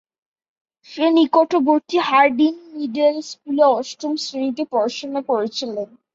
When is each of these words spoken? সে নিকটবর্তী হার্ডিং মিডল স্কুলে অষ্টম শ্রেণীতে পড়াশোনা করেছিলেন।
সে 0.89 1.05
নিকটবর্তী 1.17 1.97
হার্ডিং 2.07 2.53
মিডল 2.73 3.15
স্কুলে 3.29 3.63
অষ্টম 3.77 4.11
শ্রেণীতে 4.23 4.63
পড়াশোনা 4.71 5.21
করেছিলেন। 5.29 5.87